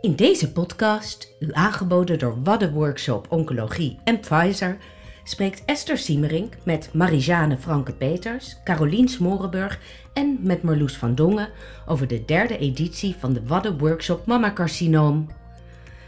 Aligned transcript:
In 0.00 0.14
deze 0.16 0.52
podcast, 0.52 1.34
u 1.38 1.48
aangeboden 1.52 2.18
door 2.18 2.42
Wadden 2.42 2.72
Workshop 2.72 3.26
Oncologie 3.28 3.98
en 4.04 4.20
Pfizer, 4.20 4.76
spreekt 5.24 5.64
Esther 5.64 5.98
Siemerink 5.98 6.56
met 6.62 6.90
Marijane 6.92 7.56
Franke-Peters, 7.56 8.56
Carolien 8.64 9.08
Smorenburg 9.08 9.80
en 10.12 10.38
met 10.40 10.62
Marloes 10.62 10.96
van 10.96 11.14
Dongen 11.14 11.48
over 11.86 12.06
de 12.06 12.24
derde 12.24 12.58
editie 12.58 13.16
van 13.18 13.32
de 13.32 13.46
Wadden 13.46 13.78
Workshop 13.78 14.26
Mammacarcinoom. 14.26 15.26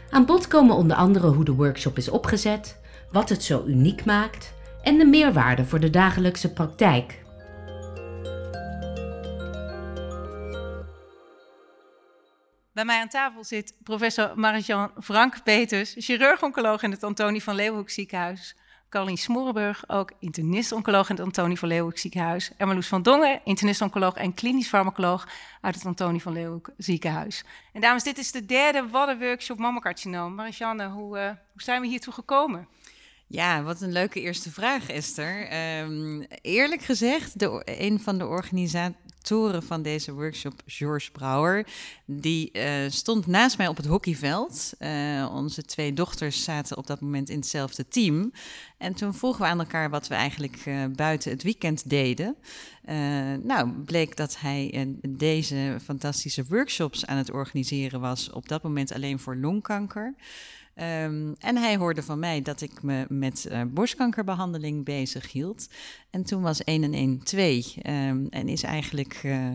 Aan 0.09 0.25
bod 0.25 0.47
komen 0.47 0.75
onder 0.75 0.97
andere 0.97 1.27
hoe 1.27 1.45
de 1.45 1.53
workshop 1.53 1.97
is 1.97 2.09
opgezet, 2.09 2.79
wat 3.11 3.29
het 3.29 3.43
zo 3.43 3.63
uniek 3.65 4.05
maakt 4.05 4.53
en 4.81 4.97
de 4.97 5.05
meerwaarde 5.05 5.65
voor 5.65 5.79
de 5.79 5.89
dagelijkse 5.89 6.53
praktijk. 6.53 7.20
Bij 12.73 12.85
mij 12.85 12.99
aan 13.01 13.07
tafel 13.07 13.43
zit 13.43 13.73
professor 13.83 14.31
Marijan 14.35 14.91
Frank-Peters, 15.01 15.95
chirurg-oncoloog 15.97 16.83
in 16.83 16.91
het 16.91 17.03
Antonie 17.03 17.43
van 17.43 17.55
Leeuwenhoek 17.55 17.89
ziekenhuis. 17.89 18.55
Carolien 18.89 19.17
Smorenburg, 19.17 19.83
ook 19.87 20.11
internist-oncoloog 20.19 21.09
in 21.09 21.15
het 21.15 21.25
Antonie 21.25 21.59
van 21.59 21.67
Leeuwenhoek 21.67 21.97
ziekenhuis. 21.97 22.51
En 22.57 22.65
Marloes 22.65 22.87
van 22.87 23.01
Dongen, 23.01 23.41
internist-oncoloog 23.43 24.15
en 24.15 24.33
klinisch 24.33 24.67
farmacoloog 24.67 25.27
uit 25.61 25.75
het 25.75 25.85
Antonie 25.85 26.21
van 26.21 26.33
Leeuwenhoek 26.33 26.69
ziekenhuis. 26.77 27.43
En 27.73 27.81
dames, 27.81 28.03
dit 28.03 28.17
is 28.17 28.31
de 28.31 28.45
derde 28.45 28.87
Wadden-workshop 28.87 29.57
mammacarcinoom. 29.57 30.35
Marijanne, 30.35 30.87
hoe, 30.87 31.17
uh, 31.17 31.25
hoe 31.25 31.61
zijn 31.61 31.81
we 31.81 31.87
hiertoe 31.87 32.13
gekomen? 32.13 32.67
Ja, 33.31 33.63
wat 33.63 33.81
een 33.81 33.91
leuke 33.91 34.21
eerste 34.21 34.51
vraag, 34.51 34.89
Esther. 34.89 35.49
Um, 35.83 36.25
eerlijk 36.41 36.81
gezegd, 36.81 37.39
de, 37.39 37.61
een 37.65 37.99
van 37.99 38.17
de 38.17 38.27
organisatoren 38.27 39.63
van 39.63 39.81
deze 39.81 40.13
workshop, 40.13 40.61
George 40.65 41.11
Brouwer, 41.11 41.67
die 42.05 42.49
uh, 42.53 42.63
stond 42.89 43.27
naast 43.27 43.57
mij 43.57 43.67
op 43.67 43.77
het 43.77 43.85
hockeyveld. 43.85 44.73
Uh, 44.79 45.31
onze 45.33 45.63
twee 45.63 45.93
dochters 45.93 46.43
zaten 46.43 46.77
op 46.77 46.87
dat 46.87 47.01
moment 47.01 47.29
in 47.29 47.37
hetzelfde 47.37 47.87
team. 47.87 48.31
En 48.77 48.93
toen 48.93 49.13
vroegen 49.13 49.41
we 49.41 49.47
aan 49.47 49.59
elkaar 49.59 49.89
wat 49.89 50.07
we 50.07 50.15
eigenlijk 50.15 50.65
uh, 50.65 50.85
buiten 50.95 51.31
het 51.31 51.43
weekend 51.43 51.89
deden. 51.89 52.35
nou, 53.43 53.69
bleek 53.69 54.17
dat 54.17 54.39
hij 54.39 54.87
deze 55.09 55.77
fantastische 55.83 56.45
workshops 56.49 57.05
aan 57.05 57.17
het 57.17 57.31
organiseren 57.31 57.99
was, 57.99 58.29
op 58.29 58.47
dat 58.47 58.63
moment 58.63 58.93
alleen 58.93 59.19
voor 59.19 59.35
longkanker. 59.35 60.15
Um, 60.75 61.35
en 61.39 61.57
hij 61.57 61.77
hoorde 61.77 62.03
van 62.03 62.19
mij 62.19 62.41
dat 62.41 62.61
ik 62.61 62.83
me 62.83 63.05
met 63.09 63.47
uh, 63.51 63.61
borstkankerbehandeling 63.67 64.85
bezig 64.85 65.31
hield. 65.31 65.69
En 66.09 66.23
toen 66.23 66.41
was 66.41 66.63
1 66.63 66.83
en 66.83 66.93
1 66.93 67.23
2. 67.23 67.65
Um, 67.87 68.27
en 68.29 68.47
is 68.47 68.63
eigenlijk 68.63 69.21
uh, 69.23 69.47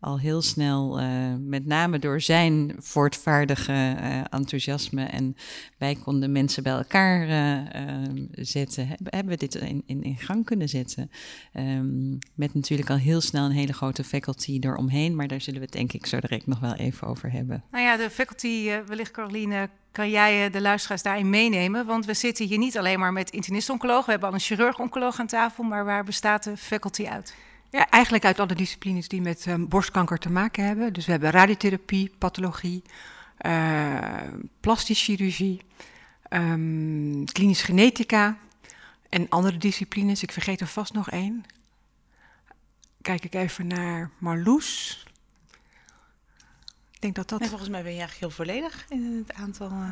al 0.00 0.18
heel 0.18 0.42
snel, 0.42 1.00
uh, 1.00 1.34
met 1.38 1.66
name 1.66 1.98
door 1.98 2.20
zijn 2.20 2.74
voortvaardige 2.78 3.96
enthousiasme 4.30 5.04
en 5.04 5.36
wij 5.78 5.94
konden 5.94 6.32
mensen 6.32 6.62
bij 6.62 6.72
elkaar 6.72 7.28
ehm, 7.28 8.26
zetten, 8.30 8.86
hebben, 8.88 9.26
we 9.26 9.36
dit 9.36 9.54
in, 9.54 9.82
in, 9.86 10.02
in, 10.02 10.18
gang 10.18 10.44
kunnen 10.44 10.68
zetten. 10.68 11.10
met 12.34 12.54
natuurlijk 12.54 12.90
al 12.90 12.96
heel 12.96 13.20
snel 13.20 13.44
een 13.44 13.50
hele 13.50 13.72
grote 13.72 14.04
faculty 14.04 14.58
eromheen, 14.60 15.16
maar 15.16 15.28
daar 15.28 15.40
zullen 15.40 15.60
we 15.60 15.66
het 15.66 15.74
denk 15.74 15.92
ik 15.92 16.06
zo 16.06 16.20
direct 16.20 16.46
nog 16.46 16.60
wel 16.60 16.74
even 16.74 17.06
over 17.06 17.32
hebben. 17.32 17.64
Nou 17.70 17.84
ja, 17.84 17.96
de 17.96 18.10
faculty, 18.10 18.70
wellicht 18.86 19.10
Caroline, 19.10 19.68
kan 19.92 20.10
jij 20.10 20.50
de 20.50 20.60
luisteraars 20.60 21.02
daarin 21.02 21.30
meenemen? 21.30 21.86
Want 21.86 22.04
we 22.04 22.14
zitten 22.14 22.46
hier 22.46 22.58
niet 22.58 22.78
alleen 22.78 22.98
maar 22.98 23.12
met 23.12 23.30
internist-oncoloog. 23.30 24.04
We 24.04 24.10
hebben 24.10 24.28
al 24.28 24.34
een 24.34 24.40
chirurg-oncoloog 24.40 25.20
aan 25.20 25.26
tafel, 25.26 25.64
maar 25.64 25.84
waar 25.84 26.04
bestaat 26.04 26.44
de 26.44 26.56
faculty 26.56 27.06
uit? 27.06 27.34
Ja, 27.70 27.90
eigenlijk 27.90 28.24
uit 28.24 28.40
alle 28.40 28.54
disciplines 28.54 29.08
die 29.08 29.20
met 29.20 29.46
um, 29.46 29.68
borstkanker 29.68 30.18
te 30.18 30.30
maken 30.30 30.64
hebben. 30.64 30.92
Dus 30.92 31.06
we 31.06 31.12
hebben 31.12 31.30
radiotherapie, 31.30 32.12
pathologie, 32.18 32.82
uh, 33.46 33.98
plastische 34.60 35.04
chirurgie, 35.04 35.60
um, 36.30 37.24
klinisch 37.24 37.62
genetica 37.62 38.38
en 39.08 39.28
andere 39.28 39.58
disciplines. 39.58 40.22
Ik 40.22 40.32
vergeet 40.32 40.60
er 40.60 40.66
vast 40.66 40.92
nog 40.92 41.10
één. 41.10 41.44
Kijk 43.02 43.24
ik 43.24 43.34
even 43.34 43.66
naar 43.66 44.10
Marloes. 44.18 45.02
Denk 47.02 47.14
dat 47.14 47.28
dat... 47.28 47.40
En 47.40 47.48
volgens 47.48 47.70
mij 47.70 47.82
ben 47.82 47.92
je 47.92 47.98
eigenlijk 47.98 48.34
heel 48.34 48.44
volledig 48.44 48.84
in 48.88 49.24
het 49.26 49.36
aantal... 49.36 49.70
Uh... 49.70 49.88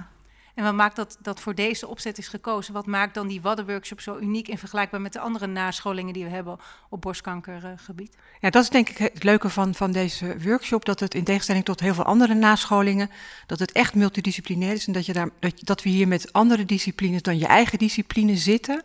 En 0.54 0.65
wat 0.65 0.75
maakt 0.75 0.97
dat, 0.97 1.19
dat 1.22 1.41
voor 1.41 1.54
deze 1.54 1.87
opzet 1.87 2.19
is 2.19 2.28
gekozen? 2.28 2.72
Wat 2.72 2.87
maakt 2.87 3.15
dan 3.15 3.26
die 3.26 3.41
Wadden-workshop 3.41 4.00
zo 4.00 4.19
uniek 4.19 4.48
en 4.48 4.59
vergelijkbaar 4.59 5.00
met 5.00 5.12
de 5.12 5.21
andere 5.21 5.47
nascholingen 5.47 6.12
die 6.12 6.25
we 6.25 6.31
hebben 6.31 6.59
op 6.88 7.00
borstkankergebied? 7.00 8.16
Ja, 8.41 8.50
dat 8.50 8.62
is 8.62 8.69
denk 8.69 8.88
ik 8.88 8.98
het 8.98 9.22
leuke 9.22 9.48
van, 9.48 9.75
van 9.75 9.93
deze 9.93 10.37
workshop. 10.43 10.84
Dat 10.84 11.00
het 11.00 11.15
in 11.15 11.25
tegenstelling 11.25 11.65
tot 11.65 11.81
heel 11.81 11.94
veel 11.94 12.04
andere 12.04 12.34
nascholingen, 12.34 13.10
dat 13.47 13.59
het 13.59 13.72
echt 13.72 13.94
multidisciplinair 13.94 14.72
is. 14.72 14.87
En 14.87 14.92
dat, 14.92 15.06
je 15.06 15.12
daar, 15.12 15.28
dat, 15.38 15.53
dat 15.60 15.82
we 15.82 15.88
hier 15.88 16.09
met 16.09 16.32
andere 16.32 16.65
disciplines 16.65 17.22
dan 17.22 17.38
je 17.38 17.47
eigen 17.47 17.78
discipline 17.78 18.37
zitten. 18.37 18.82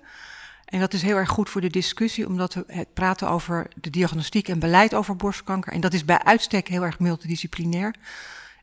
En 0.76 0.82
dat 0.82 0.94
is 0.94 1.02
heel 1.02 1.16
erg 1.16 1.30
goed 1.30 1.50
voor 1.50 1.62
de 1.62 1.70
discussie, 1.70 2.28
omdat 2.28 2.54
we 2.54 2.64
het 2.68 2.94
praten 2.94 3.30
over 3.30 3.68
de 3.76 3.90
diagnostiek 3.90 4.48
en 4.48 4.60
beleid 4.60 4.94
over 4.94 5.16
borstkanker. 5.16 5.74
En 5.74 5.82
dat 5.82 5.94
is 5.94 6.06
bij 6.06 6.24
uitstek 6.24 6.68
heel 6.68 6.84
erg 6.84 7.00
multidisciplinair. 7.00 7.96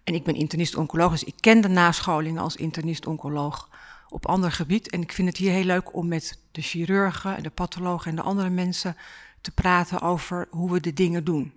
En 0.04 0.14
ik 0.14 0.24
ben 0.24 0.34
internist-oncoloog, 0.34 1.10
dus 1.10 1.24
ik 1.24 1.34
ken 1.40 1.60
de 1.60 1.68
nascholingen 1.68 2.42
als 2.42 2.56
internist-oncoloog 2.56 3.68
op 4.08 4.26
ander 4.26 4.52
gebied. 4.52 4.90
En 4.90 5.02
ik 5.02 5.12
vind 5.12 5.28
het 5.28 5.36
hier 5.36 5.52
heel 5.52 5.64
leuk 5.64 5.94
om 5.94 6.08
met 6.08 6.38
de 6.50 6.62
chirurgen, 6.62 7.42
de 7.42 7.50
pathologen 7.50 8.10
en 8.10 8.16
de 8.16 8.22
andere 8.22 8.50
mensen 8.50 8.96
te 9.40 9.50
praten 9.50 10.00
over 10.00 10.46
hoe 10.50 10.72
we 10.72 10.80
de 10.80 10.92
dingen 10.92 11.24
doen. 11.24 11.52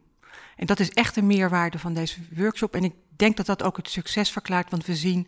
En 0.55 0.65
dat 0.65 0.79
is 0.79 0.91
echt 0.91 1.17
een 1.17 1.27
meerwaarde 1.27 1.79
van 1.79 1.93
deze 1.93 2.19
workshop. 2.35 2.75
En 2.75 2.83
ik 2.83 2.93
denk 3.15 3.37
dat 3.37 3.45
dat 3.45 3.63
ook 3.63 3.77
het 3.77 3.89
succes 3.89 4.31
verklaart, 4.31 4.69
want 4.69 4.85
we 4.85 4.95
zien 4.95 5.27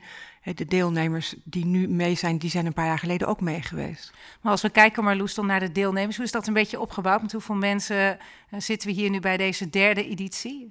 de 0.55 0.65
deelnemers 0.65 1.35
die 1.43 1.65
nu 1.65 1.87
mee 1.87 2.15
zijn, 2.15 2.37
die 2.37 2.49
zijn 2.49 2.65
een 2.65 2.73
paar 2.73 2.85
jaar 2.85 2.99
geleden 2.99 3.27
ook 3.27 3.41
mee 3.41 3.61
geweest. 3.61 4.11
Maar 4.41 4.51
als 4.51 4.61
we 4.61 4.69
kijken, 4.69 5.03
Marloes, 5.03 5.33
dan 5.33 5.45
naar 5.45 5.59
de 5.59 5.71
deelnemers, 5.71 6.15
hoe 6.15 6.25
is 6.25 6.31
dat 6.31 6.47
een 6.47 6.53
beetje 6.53 6.79
opgebouwd? 6.79 7.21
Met 7.21 7.31
hoeveel 7.31 7.55
mensen 7.55 8.17
uh, 8.51 8.59
zitten 8.59 8.87
we 8.87 8.93
hier 8.93 9.09
nu 9.09 9.19
bij 9.19 9.37
deze 9.37 9.69
derde 9.69 10.07
editie? 10.07 10.67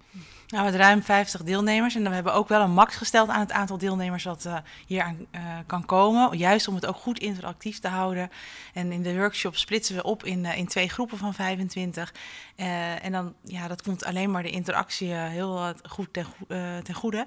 Nou, 0.46 0.64
met 0.64 0.74
ruim 0.74 1.02
50 1.02 1.42
deelnemers. 1.42 1.94
En 1.94 2.02
dan 2.02 2.12
hebben 2.12 2.32
we 2.32 2.38
ook 2.38 2.48
wel 2.48 2.60
een 2.60 2.70
max 2.70 2.96
gesteld 2.96 3.28
aan 3.28 3.40
het 3.40 3.52
aantal 3.52 3.78
deelnemers 3.78 4.22
dat 4.22 4.44
uh, 4.46 4.56
hier 4.86 5.02
aan 5.02 5.26
uh, 5.34 5.40
kan 5.66 5.86
komen. 5.86 6.38
Juist 6.38 6.68
om 6.68 6.74
het 6.74 6.86
ook 6.86 6.96
goed 6.96 7.18
interactief 7.18 7.78
te 7.78 7.88
houden. 7.88 8.30
En 8.72 8.92
in 8.92 9.02
de 9.02 9.16
workshop 9.16 9.56
splitsen 9.56 9.96
we 9.96 10.02
op 10.02 10.24
in, 10.24 10.44
in 10.44 10.66
twee 10.66 10.88
groepen 10.88 11.18
van 11.18 11.34
25. 11.34 12.14
en 12.56 13.12
dan, 13.12 13.34
ja, 13.42 13.68
dat 13.68 13.82
komt 13.82 14.04
alleen 14.04 14.30
maar 14.30 14.42
de 14.42 14.50
interactie 14.50 15.12
heel 15.12 15.72
goed 15.88 16.12
ten, 16.12 16.26
ten 16.82 16.94
goede. 16.94 17.26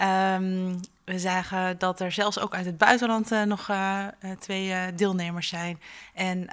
Um, 0.00 0.80
we 1.10 1.18
zagen 1.18 1.78
dat 1.78 2.00
er 2.00 2.12
zelfs 2.12 2.38
ook 2.38 2.54
uit 2.54 2.66
het 2.66 2.78
buitenland 2.78 3.32
uh, 3.32 3.42
nog 3.42 3.68
uh, 3.68 4.06
twee 4.38 4.68
uh, 4.68 4.82
deelnemers 4.96 5.48
zijn. 5.48 5.80
En 6.14 6.46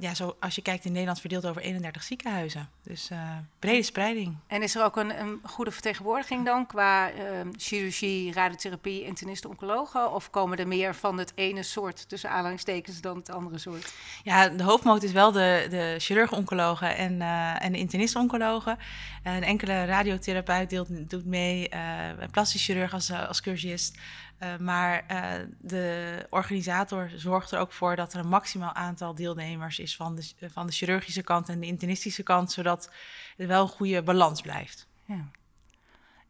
ja, 0.00 0.14
zo, 0.14 0.36
als 0.40 0.54
je 0.54 0.62
kijkt 0.62 0.84
in 0.84 0.92
Nederland 0.92 1.20
verdeeld 1.20 1.46
over 1.46 1.62
31 1.62 2.02
ziekenhuizen. 2.02 2.68
Dus 2.82 3.10
brede 3.58 3.82
spreiding. 3.82 4.36
En 4.46 4.62
is 4.62 4.74
er 4.74 4.84
ook 4.84 4.96
een, 4.96 5.20
een 5.20 5.40
goede 5.42 5.70
vertegenwoordiging 5.70 6.44
dan 6.44 6.66
qua 6.66 7.10
chirurgie, 7.56 8.32
radiotherapie, 8.32 9.04
internisten, 9.04 9.50
oncologen? 9.50 10.12
Of 10.12 10.30
komen 10.30 10.58
er 10.58 10.68
meer 10.68 10.94
van 10.94 11.18
het 11.18 11.32
ene 11.34 11.62
soort 11.62 12.08
tussen 12.08 12.30
aanhalingstekens 12.30 13.00
dan 13.00 13.16
het 13.16 13.30
andere 13.30 13.58
soort? 13.58 13.92
Ja, 14.22 14.48
de 14.48 14.62
hoofdmoot 14.62 15.02
is 15.02 15.12
wel 15.12 15.32
de, 15.32 15.66
de 15.70 15.94
chirurg-oncologen 15.98 16.96
en, 16.96 17.20
en 17.60 17.72
de 17.72 17.78
internist-oncologen. 17.78 18.78
Een 19.22 19.42
enkele 19.42 19.84
radiotherapeut 19.84 20.70
deelt, 20.70 21.10
doet 21.10 21.26
mee, 21.26 21.74
een 22.18 22.30
plastisch 22.30 22.64
chirurg 22.64 22.89
als, 22.92 23.12
als 23.12 23.40
cursist. 23.40 23.98
Uh, 24.42 24.56
maar 24.56 25.04
uh, 25.10 25.32
de 25.58 26.26
organisator 26.30 27.10
zorgt 27.16 27.50
er 27.50 27.58
ook 27.58 27.72
voor 27.72 27.96
dat 27.96 28.12
er 28.12 28.18
een 28.18 28.28
maximaal 28.28 28.72
aantal 28.72 29.14
deelnemers 29.14 29.78
is 29.78 29.96
van 29.96 30.14
de, 30.14 30.32
van 30.52 30.66
de 30.66 30.72
chirurgische 30.72 31.22
kant 31.22 31.48
en 31.48 31.60
de 31.60 31.66
internistische 31.66 32.22
kant, 32.22 32.52
zodat 32.52 32.90
er 33.36 33.46
wel 33.46 33.62
een 33.62 33.68
goede 33.68 34.02
balans 34.02 34.40
blijft. 34.40 34.86
Ja. 35.04 35.28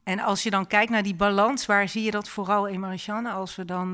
En 0.03 0.21
als 0.21 0.43
je 0.43 0.51
dan 0.51 0.67
kijkt 0.67 0.91
naar 0.91 1.03
die 1.03 1.15
balans, 1.15 1.67
waar 1.67 1.89
zie 1.89 2.03
je 2.03 2.11
dat 2.11 2.29
vooral 2.29 2.67
in 2.67 2.81
Marianne 2.81 3.31
als 3.31 3.57
we 3.57 3.65
dan 3.65 3.93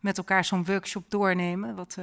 met 0.00 0.18
elkaar 0.18 0.44
zo'n 0.44 0.64
workshop 0.64 1.04
doornemen? 1.10 1.74
Wat, 1.74 1.96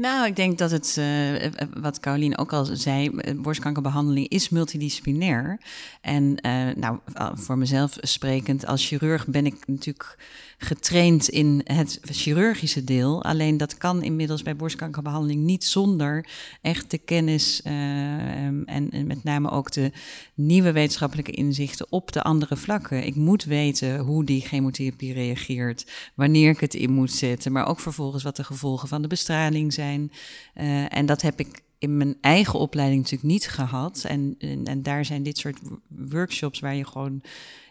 nou, 0.00 0.26
ik 0.26 0.36
denk 0.36 0.58
dat 0.58 0.70
het, 0.70 0.96
uh, 0.98 1.66
wat 1.80 2.00
Caroline 2.00 2.38
ook 2.38 2.52
al 2.52 2.64
zei, 2.64 3.10
borstkankerbehandeling 3.36 4.28
is 4.28 4.48
multidisciplinair. 4.48 5.60
En 6.00 6.46
uh, 6.46 6.74
nou, 6.76 6.98
voor 7.32 7.58
mezelf 7.58 7.96
sprekend, 8.00 8.66
als 8.66 8.86
chirurg 8.86 9.26
ben 9.26 9.46
ik 9.46 9.66
natuurlijk 9.66 10.16
getraind 10.62 11.28
in 11.28 11.60
het 11.64 12.00
chirurgische 12.02 12.84
deel. 12.84 13.24
Alleen 13.24 13.56
dat 13.56 13.78
kan 13.78 14.02
inmiddels 14.02 14.42
bij 14.42 14.56
borstkankerbehandeling 14.56 15.42
niet 15.42 15.64
zonder 15.64 16.26
echt 16.60 16.90
de 16.90 16.98
kennis 16.98 17.60
uh, 17.66 17.72
en, 17.72 18.66
en, 18.66 19.06
met 19.06 19.24
name 19.24 19.50
ook 19.50 19.72
de 19.72 19.92
nieuwe 20.34 20.72
wetenschappelijke 20.72 21.30
inzichten 21.30 21.86
op 21.90 22.12
de 22.12 22.22
andere 22.22 22.56
vlakken. 22.56 23.06
Ik 23.06 23.14
moet 23.14 23.44
weten 23.44 23.98
hoe 23.98 24.24
die 24.24 24.40
chemotherapie 24.40 25.12
reageert, 25.12 25.86
wanneer 26.14 26.50
ik 26.50 26.60
het 26.60 26.74
in 26.74 26.90
moet 26.90 27.12
zetten, 27.12 27.52
maar 27.52 27.66
ook 27.66 27.80
vervolgens 27.80 28.22
wat 28.22 28.36
de 28.36 28.44
gevolgen 28.44 28.88
van 28.88 29.02
de 29.02 29.08
bestraling 29.08 29.72
zijn. 29.72 29.89
Uh, 29.94 30.96
en 30.96 31.06
dat 31.06 31.22
heb 31.22 31.40
ik 31.40 31.62
in 31.78 31.96
mijn 31.96 32.16
eigen 32.20 32.58
opleiding 32.58 33.02
natuurlijk 33.02 33.32
niet 33.32 33.48
gehad. 33.48 34.04
En, 34.08 34.36
en, 34.64 34.82
daar 34.82 35.04
zijn 35.04 35.22
dit 35.22 35.38
soort 35.38 35.58
workshops 35.88 36.60
waar 36.60 36.74
je 36.74 36.86
gewoon 36.86 37.22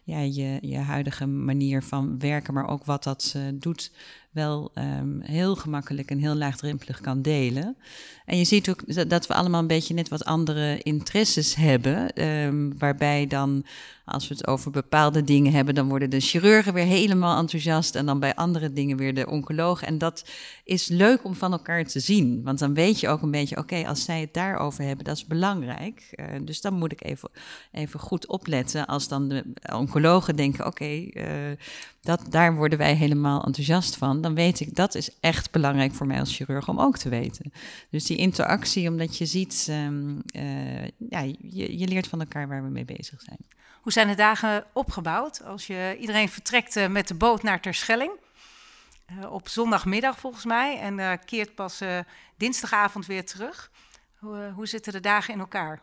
ja, 0.10 0.20
je, 0.20 0.58
je 0.62 0.78
huidige 0.78 1.26
manier 1.26 1.84
van 1.84 2.20
werken, 2.20 2.54
maar 2.54 2.68
ook 2.68 2.86
wat 2.86 3.04
dat 3.04 3.36
doet 3.54 3.92
wel 4.30 4.72
um, 4.76 5.22
heel 5.22 5.56
gemakkelijk 5.56 6.12
en 6.12 6.18
heel 6.18 6.36
laagdrempelig 6.36 7.02
kan 7.02 7.22
delen. 7.22 7.78
En 8.26 8.38
je 8.38 8.44
ziet 8.44 8.70
ook 8.70 9.10
dat 9.10 9.28
we 9.28 9.34
allemaal 9.34 9.62
een 9.62 9.68
beetje 9.68 9.94
net 9.94 10.10
wat 10.10 10.26
andere 10.26 10.82
interesses 10.82 11.56
hebben. 11.56 12.26
Um, 12.26 12.78
waarbij 12.78 13.28
dan, 13.28 13.66
als 14.06 14.28
we 14.28 14.34
het 14.34 14.48
over 14.48 14.72
bepaalde 14.72 15.24
dingen 15.24 15.54
hebben, 15.54 15.76
dan 15.76 15.88
worden 15.88 16.10
de 16.10 16.20
chirurgen 16.20 16.74
weer 16.74 16.86
helemaal 16.86 17.38
enthousiast. 17.40 17.96
En 17.96 18.06
dan 18.06 18.20
bij 18.20 18.36
andere 18.36 18.74
dingen 18.74 18.98
weer 18.98 19.14
de 19.14 19.28
oncologen. 19.28 19.88
En 19.88 19.98
dat 19.98 20.30
is 20.64 20.88
leuk 20.88 21.24
om 21.24 21.36
van 21.36 21.52
elkaar 21.52 21.86
te 21.86 22.00
zien. 22.00 22.44
Want 22.44 22.60
dan 22.60 22.74
weet 22.74 23.00
je 23.00 23.08
ook 23.08 23.22
een 23.22 23.32
beetje, 23.32 23.58
oké, 23.58 23.88
als 23.88 24.04
zij 24.04 24.22
het 24.22 24.34
daarover 24.34 24.84
hebben, 24.84 25.06
dat 25.06 25.16
is 25.16 25.26
belangrijk. 25.26 26.14
Uh, 26.16 26.26
dus 26.42 26.62
dan 26.62 26.74
moet 26.74 26.92
ik 26.92 27.04
even, 27.04 27.30
even 27.72 28.00
goed 28.00 28.28
opletten. 28.28 28.86
Als 28.86 29.08
dan 29.08 29.30
de 29.30 29.44
denken, 30.36 30.66
oké, 30.66 30.86
uh, 30.86 31.26
dat, 32.02 32.22
daar 32.30 32.56
worden 32.56 32.78
wij 32.78 32.94
helemaal 32.94 33.44
enthousiast 33.44 33.96
van. 33.96 34.22
Dan 34.22 34.36
weet 34.36 34.60
ik, 34.60 34.76
dat 34.76 34.96
is 34.96 35.20
echt 35.20 35.52
belangrijk 35.52 35.94
voor 35.94 36.08
mij 36.08 36.20
als 36.20 36.36
chirurg 36.36 36.68
om 36.68 36.80
ook 36.80 36.98
te 36.98 37.10
weten. 37.10 37.52
Dus 37.90 38.06
die 38.06 38.18
interactie, 38.18 38.90
omdat 38.90 39.18
je 39.18 39.26
ziet, 39.26 39.68
um, 39.70 40.22
uh, 40.36 40.84
ja, 40.84 41.20
je, 41.40 41.78
je, 41.80 41.88
leert 41.88 42.08
van 42.08 42.20
elkaar 42.20 42.48
waar 42.48 42.64
we 42.64 42.70
mee 42.70 42.86
bezig 42.86 43.22
zijn. 43.22 43.38
Hoe 43.82 43.92
zijn 43.92 44.08
de 44.08 44.16
dagen 44.16 44.66
opgebouwd? 44.74 45.44
Als 45.44 45.68
je, 45.68 45.98
iedereen 46.00 46.30
vertrekt 46.30 46.76
uh, 46.76 46.88
met 46.88 47.08
de 47.08 47.16
boot 47.16 47.44
naar 47.44 47.62
Terschelling. 47.62 48.12
Uh, 49.20 49.32
op 49.32 49.48
zondagmiddag 49.48 50.20
volgens 50.20 50.46
mij. 50.46 50.80
En 50.80 51.20
keert 51.26 51.56
pas 51.56 51.82
dinsdagavond 52.38 53.06
weer 53.06 53.26
terug. 53.26 53.72
Hoe, 54.16 54.52
hoe 54.56 54.68
zitten 54.68 54.94
de 54.94 55.00
dagen 55.00 55.34
in 55.34 55.40
elkaar? 55.40 55.82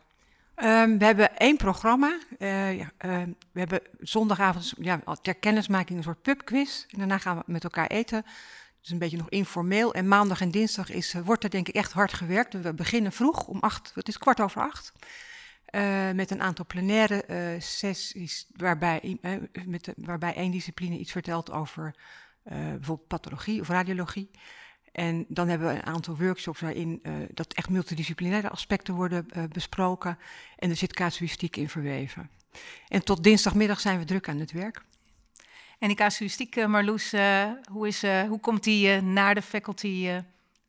Um, 0.63 0.97
we 0.97 1.05
hebben 1.05 1.37
één 1.37 1.57
programma. 1.57 2.19
Uh, 2.39 2.77
ja, 2.77 2.91
uh, 3.05 3.21
we 3.51 3.59
hebben 3.59 3.81
zondagavond 3.99 4.73
ja, 4.77 5.01
ter 5.21 5.35
kennismaking 5.35 5.97
een 5.97 6.03
soort 6.03 6.21
pubquiz. 6.21 6.85
En 6.89 6.97
daarna 6.97 7.17
gaan 7.17 7.37
we 7.37 7.43
met 7.45 7.63
elkaar 7.63 7.87
eten. 7.87 8.25
Dus 8.81 8.89
een 8.91 8.97
beetje 8.97 9.17
nog 9.17 9.29
informeel. 9.29 9.93
En 9.93 10.07
maandag 10.07 10.41
en 10.41 10.51
dinsdag 10.51 10.89
is, 10.89 11.13
uh, 11.13 11.21
wordt 11.21 11.43
er 11.43 11.49
denk 11.49 11.67
ik 11.67 11.75
echt 11.75 11.91
hard 11.91 12.13
gewerkt. 12.13 12.61
We 12.61 12.73
beginnen 12.73 13.11
vroeg 13.11 13.47
om 13.47 13.59
acht, 13.59 13.91
het 13.95 14.07
is 14.07 14.17
kwart 14.17 14.41
over 14.41 14.61
acht. 14.61 14.91
met 16.13 16.31
een 16.31 16.41
aantal 16.41 16.65
plenaire 16.65 17.57
sessies 17.59 18.47
waarbij, 18.55 19.17
met, 19.65 19.93
waarbij 19.97 20.33
één 20.33 20.51
discipline 20.51 20.97
iets 20.97 21.11
vertelt 21.11 21.51
over 21.51 21.95
bijvoorbeeld 22.43 23.07
pathologie 23.07 23.61
of 23.61 23.67
radiologie. 23.67 24.31
En 24.97 25.25
dan 25.27 25.47
hebben 25.47 25.67
we 25.67 25.73
een 25.73 25.85
aantal 25.85 26.17
workshops 26.17 26.59
waarin 26.59 26.99
uh, 27.03 27.13
dat 27.33 27.53
echt 27.53 27.69
multidisciplinaire 27.69 28.49
aspecten 28.49 28.93
worden 28.93 29.25
uh, 29.37 29.43
besproken. 29.51 30.17
En 30.55 30.69
er 30.69 30.75
zit 30.75 30.93
casuïstiek 30.93 31.55
in 31.55 31.69
verweven. 31.69 32.29
En 32.87 33.03
tot 33.03 33.23
dinsdagmiddag 33.23 33.79
zijn 33.79 33.99
we 33.99 34.05
druk 34.05 34.29
aan 34.29 34.39
het 34.39 34.51
werk. 34.51 34.81
En 35.79 35.87
die 35.87 35.97
casuïstiek, 35.97 36.55
uh, 36.55 36.65
Marloes, 36.65 37.11
hoe, 37.71 37.87
is, 37.87 38.01
hoe 38.01 38.39
komt 38.39 38.63
die 38.63 39.01
naar 39.01 39.35
de 39.35 39.41
faculty 39.41 40.09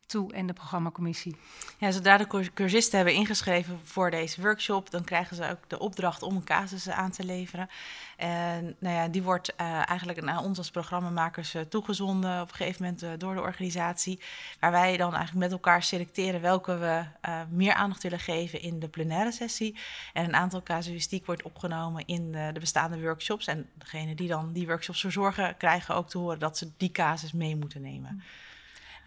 toe 0.09 0.33
en 0.33 0.47
de 0.47 0.53
programmacommissie? 0.53 1.37
Ja, 1.79 1.91
zodra 1.91 2.17
de 2.17 2.51
cursisten 2.55 2.97
hebben 2.97 3.15
ingeschreven 3.15 3.81
voor 3.85 4.11
deze 4.11 4.41
workshop, 4.41 4.91
dan 4.91 5.05
krijgen 5.05 5.37
ze 5.37 5.51
ook 5.51 5.59
de 5.67 5.79
opdracht 5.79 6.23
om 6.23 6.37
een 6.37 6.45
casus 6.45 6.89
aan 6.89 7.11
te 7.11 7.25
leveren. 7.25 7.69
En 8.17 8.77
nou 8.79 8.95
ja, 8.95 9.09
die 9.09 9.23
wordt 9.23 9.53
uh, 9.61 9.89
eigenlijk 9.89 10.23
naar 10.23 10.43
ons 10.43 10.59
als 10.59 10.71
programmamakers 10.71 11.55
uh, 11.55 11.63
toegezonden 11.63 12.41
op 12.41 12.49
een 12.49 12.55
gegeven 12.55 12.83
moment 12.83 13.03
uh, 13.03 13.11
door 13.19 13.35
de 13.35 13.41
organisatie. 13.41 14.21
Waar 14.61 14.71
wij 14.71 14.97
dan 14.97 15.15
eigenlijk 15.15 15.45
met 15.45 15.53
elkaar 15.53 15.83
selecteren 15.83 16.41
welke 16.41 16.77
we 16.77 17.05
meer 17.51 17.73
aandacht 17.73 18.03
willen 18.03 18.19
geven 18.19 18.61
in 18.61 18.79
de 18.79 18.89
plenaire 18.89 19.33
sessie. 19.33 19.79
En 20.13 20.25
een 20.25 20.35
aantal 20.35 20.63
casuïstiek 20.63 21.27
wordt 21.27 21.43
opgenomen 21.43 22.07
in 22.07 22.33
de, 22.33 22.51
de 22.53 22.61
bestaande 22.61 23.01
workshops. 23.01 23.47
En 23.47 23.69
degene 23.75 24.15
die 24.15 24.29
dan 24.29 24.53
die 24.53 24.67
workshops 24.67 25.01
verzorgen, 25.01 25.57
krijgen 25.57 25.95
ook 25.95 26.09
te 26.09 26.19
horen 26.19 26.39
dat 26.39 26.59
ze 26.59 26.71
die 26.77 26.91
casus 26.91 27.33
mee 27.33 27.57
moeten 27.57 27.81
nemen. 27.81 28.23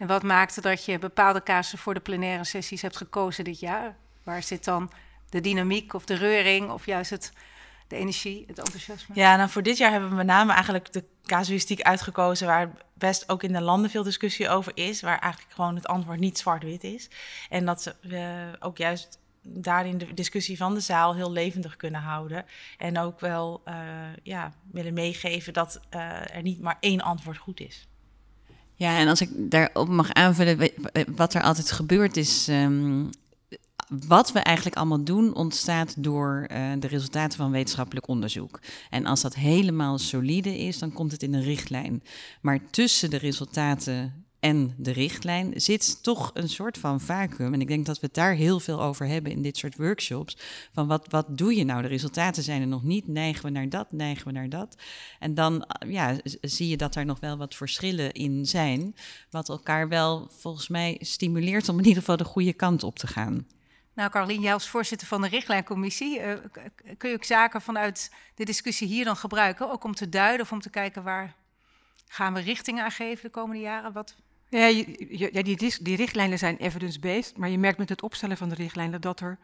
En 0.02 0.08
wat 0.08 0.22
maakte 0.22 0.60
dat 0.60 0.84
je 0.84 0.98
bepaalde 0.98 1.42
casussen 1.42 1.78
voor 1.78 1.94
de 1.94 2.00
plenaire 2.00 2.44
sessies 2.44 2.82
hebt 2.82 2.96
gekozen 2.96 3.44
dit 3.44 3.60
jaar? 3.60 3.96
Waar 4.22 4.42
zit 4.42 4.64
dan 4.64 4.90
de 5.28 5.40
dynamiek 5.40 5.94
of 5.94 6.04
de 6.04 6.14
reuring 6.14 6.70
of 6.70 6.86
juist 6.86 7.10
het 7.10 7.32
de 7.88 7.96
energie, 7.96 8.44
het 8.46 8.58
enthousiasme? 8.58 9.14
Ja, 9.14 9.36
nou 9.36 9.50
voor 9.50 9.62
dit 9.62 9.76
jaar 9.76 9.90
hebben 9.90 10.08
we 10.08 10.14
met 10.14 10.26
name 10.26 10.52
eigenlijk 10.52 10.92
de 10.92 11.04
casuïstiek 11.24 11.82
uitgekozen 11.82 12.46
waar 12.46 12.70
best 12.94 13.28
ook 13.28 13.42
in 13.42 13.52
de 13.52 13.60
landen 13.60 13.90
veel 13.90 14.02
discussie 14.02 14.48
over 14.48 14.72
is, 14.74 15.00
waar 15.00 15.18
eigenlijk 15.18 15.54
gewoon 15.54 15.74
het 15.74 15.86
antwoord 15.86 16.20
niet 16.20 16.38
zwart-wit 16.38 16.84
is. 16.84 17.10
En 17.48 17.64
dat 17.64 17.96
we 18.00 18.50
ook 18.60 18.78
juist 18.78 19.18
daarin 19.42 19.98
de 19.98 20.14
discussie 20.14 20.56
van 20.56 20.74
de 20.74 20.80
zaal 20.80 21.14
heel 21.14 21.32
levendig 21.32 21.76
kunnen 21.76 22.00
houden. 22.00 22.44
En 22.78 22.98
ook 22.98 23.20
wel 23.20 23.62
uh, 23.68 23.74
ja, 24.22 24.52
willen 24.72 24.94
meegeven 24.94 25.52
dat 25.52 25.80
uh, 25.90 26.36
er 26.36 26.42
niet 26.42 26.60
maar 26.60 26.76
één 26.80 27.00
antwoord 27.00 27.38
goed 27.38 27.60
is. 27.60 27.86
Ja, 28.82 28.98
en 28.98 29.08
als 29.08 29.20
ik 29.20 29.30
daarop 29.34 29.88
mag 29.88 30.12
aanvullen, 30.12 30.70
wat 31.16 31.34
er 31.34 31.42
altijd 31.42 31.70
gebeurt 31.70 32.16
is. 32.16 32.48
Um, 32.48 33.10
wat 34.06 34.32
we 34.32 34.38
eigenlijk 34.38 34.76
allemaal 34.76 35.04
doen, 35.04 35.34
ontstaat 35.34 36.02
door 36.02 36.48
uh, 36.52 36.72
de 36.78 36.86
resultaten 36.86 37.38
van 37.38 37.50
wetenschappelijk 37.50 38.08
onderzoek. 38.08 38.60
En 38.90 39.06
als 39.06 39.20
dat 39.20 39.34
helemaal 39.34 39.98
solide 39.98 40.58
is, 40.58 40.78
dan 40.78 40.92
komt 40.92 41.12
het 41.12 41.22
in 41.22 41.34
een 41.34 41.42
richtlijn. 41.42 42.02
Maar 42.40 42.60
tussen 42.70 43.10
de 43.10 43.16
resultaten 43.16 44.24
en 44.42 44.74
de 44.76 44.90
richtlijn 44.90 45.52
zit 45.60 46.02
toch 46.02 46.30
een 46.34 46.48
soort 46.48 46.78
van 46.78 47.00
vacuüm. 47.00 47.54
En 47.54 47.60
ik 47.60 47.68
denk 47.68 47.86
dat 47.86 48.00
we 48.00 48.06
het 48.06 48.14
daar 48.14 48.34
heel 48.34 48.60
veel 48.60 48.82
over 48.82 49.06
hebben 49.06 49.32
in 49.32 49.42
dit 49.42 49.56
soort 49.56 49.76
workshops. 49.76 50.36
Van 50.72 50.86
wat, 50.86 51.06
wat 51.10 51.38
doe 51.38 51.56
je 51.56 51.64
nou? 51.64 51.82
De 51.82 51.88
resultaten 51.88 52.42
zijn 52.42 52.60
er 52.60 52.66
nog 52.66 52.82
niet. 52.82 53.08
Neigen 53.08 53.44
we 53.44 53.50
naar 53.50 53.68
dat? 53.68 53.92
Neigen 53.92 54.26
we 54.26 54.32
naar 54.32 54.48
dat? 54.48 54.76
En 55.18 55.34
dan 55.34 55.66
ja, 55.86 56.16
zie 56.40 56.68
je 56.68 56.76
dat 56.76 56.94
er 56.94 57.04
nog 57.04 57.20
wel 57.20 57.36
wat 57.36 57.54
verschillen 57.54 58.12
in 58.12 58.46
zijn. 58.46 58.94
Wat 59.30 59.48
elkaar 59.48 59.88
wel 59.88 60.28
volgens 60.30 60.68
mij 60.68 60.96
stimuleert 61.00 61.68
om 61.68 61.78
in 61.78 61.84
ieder 61.84 61.98
geval 61.98 62.16
de 62.16 62.24
goede 62.24 62.52
kant 62.52 62.82
op 62.82 62.98
te 62.98 63.06
gaan. 63.06 63.46
Nou, 63.94 64.10
Carolien, 64.10 64.40
jij 64.40 64.52
als 64.52 64.68
voorzitter 64.68 65.06
van 65.06 65.22
de 65.22 65.28
richtlijncommissie, 65.28 66.20
uh, 66.20 66.32
kun 66.96 67.08
je 67.08 67.16
ook 67.16 67.24
zaken 67.24 67.60
vanuit 67.60 68.12
de 68.34 68.44
discussie 68.44 68.88
hier 68.88 69.04
dan 69.04 69.16
gebruiken, 69.16 69.70
ook 69.70 69.84
om 69.84 69.94
te 69.94 70.08
duiden 70.08 70.46
of 70.46 70.52
om 70.52 70.60
te 70.60 70.70
kijken 70.70 71.02
waar 71.02 71.34
gaan 72.08 72.34
we 72.34 72.40
richting 72.40 72.80
aan 72.80 72.90
geven 72.90 73.24
de 73.24 73.30
komende 73.30 73.62
jaren? 73.62 73.92
Wat... 73.92 74.14
Ja, 74.52 74.66
ja 75.08 75.42
die, 75.42 75.72
die, 75.82 75.96
richtlijnen 75.96 76.38
zijn 76.38 76.56
evidence-based, 76.56 77.36
maar 77.36 77.48
je 77.48 77.58
merkt 77.58 77.78
met 77.78 77.88
het 77.88 78.02
opstellen 78.02 78.36
van 78.36 78.48
de 78.48 78.54
richtlijnen 78.54 79.00
dat 79.00 79.20
er 79.20 79.38